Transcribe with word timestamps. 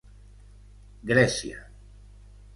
Grècia. 1.11 1.63